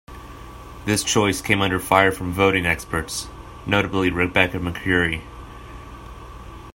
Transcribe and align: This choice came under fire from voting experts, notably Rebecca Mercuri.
This 0.85 1.03
choice 1.03 1.43
came 1.43 1.61
under 1.61 1.79
fire 1.79 2.11
from 2.11 2.33
voting 2.33 2.65
experts, 2.65 3.27
notably 3.67 4.09
Rebecca 4.09 4.57
Mercuri. 4.57 5.21